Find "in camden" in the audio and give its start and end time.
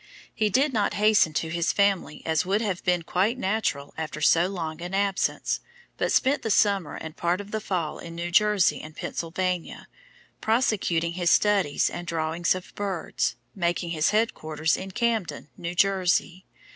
14.75-15.49